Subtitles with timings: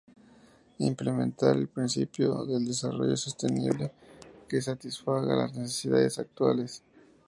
[0.79, 3.91] Implementar el principio del desarrollo sostenible,
[4.49, 6.81] que satisfaga las necesidades actuales.